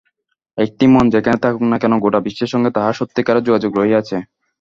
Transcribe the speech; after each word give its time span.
একটি 0.57 0.85
মন 0.87 1.05
যেখানেই 1.13 1.43
থাকুক 1.43 1.63
না 1.71 1.77
কেন, 1.81 1.93
গোটা 2.03 2.19
বিশ্বের 2.25 2.51
সঙ্গে 2.53 2.69
তাহার 2.71 2.97
সত্যিকারের 2.99 3.45
যোগাযোগ 3.47 3.71
রহিয়াছে। 3.75 4.17